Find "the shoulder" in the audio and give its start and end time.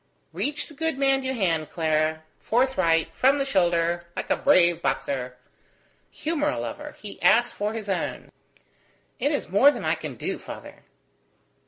3.37-4.05